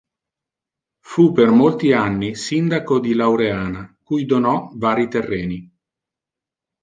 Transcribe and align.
Fu 1.11 1.31
per 1.31 1.51
molti 1.51 1.91
anni 1.91 2.33
Sindaco 2.33 2.99
di 2.99 3.13
Laureana 3.13 3.95
cui 4.01 4.25
donò 4.25 4.71
vari 4.73 5.07
terreni. 5.07 5.71